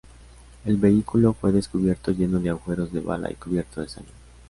[0.65, 4.13] El vehículo fue descubierto lleno de agujeros de bala y cubierto de sangre.